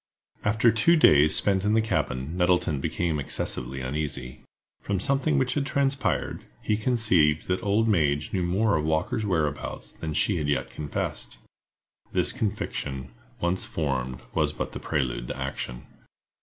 [0.49, 4.41] _AFTER two days spent in the cabin, Nettleton became excessively uneasy.
[4.81, 9.91] From something which had transpired, he conceived that old Madge knew more of Walker's whereabouts
[9.91, 11.37] than she had yet confessed.
[12.13, 15.85] This conviction, once formed, was but the prelude to action.